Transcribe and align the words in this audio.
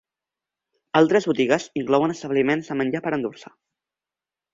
Altres 1.01 1.27
botigues 1.31 1.67
inclouen 1.81 2.13
establiments 2.13 2.71
de 2.73 2.79
menjar 2.81 3.03
per 3.09 3.13
endur-se. 3.19 3.53